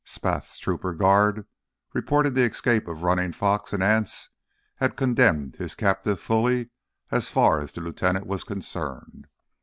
[0.03, 1.45] Spath's trooper guard,
[1.93, 4.31] reporting the escape of Running Fox and Anse,
[4.77, 6.71] had condemned his captive fully
[7.11, 9.27] as far as the lieutenant was concerned.